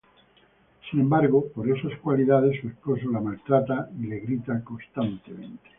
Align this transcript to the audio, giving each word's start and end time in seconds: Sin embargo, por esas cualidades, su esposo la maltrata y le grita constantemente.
Sin 0.89 0.99
embargo, 1.01 1.49
por 1.53 1.69
esas 1.69 1.95
cualidades, 1.99 2.59
su 2.59 2.69
esposo 2.69 3.07
la 3.11 3.21
maltrata 3.21 3.87
y 3.99 4.07
le 4.07 4.19
grita 4.21 4.63
constantemente. 4.63 5.59